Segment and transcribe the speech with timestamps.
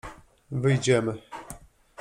[0.61, 1.21] —Wyjdziemy.